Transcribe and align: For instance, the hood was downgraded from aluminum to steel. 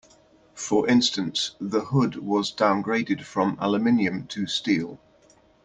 For 0.55 0.87
instance, 0.89 1.51
the 1.61 1.81
hood 1.81 2.15
was 2.15 2.51
downgraded 2.51 3.21
from 3.23 3.55
aluminum 3.61 4.25
to 4.29 4.47
steel. 4.47 4.97